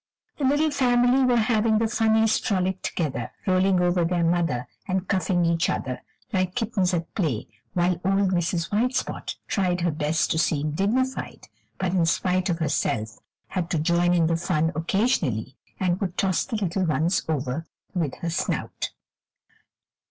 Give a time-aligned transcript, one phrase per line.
[0.39, 5.45] The little family were having the funniest frolic together, rolling over their mother and cuffing
[5.45, 6.01] each other,
[6.33, 8.71] like kittens at play, while old Mrs.
[8.73, 13.19] White Spot tried her best to seem dignified, but in spite of herself
[13.49, 18.15] had to join in the fun occasionally, and would toss the little ones over with
[18.21, 18.89] her snout.